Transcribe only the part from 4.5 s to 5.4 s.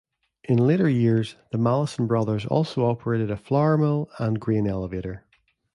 elevator.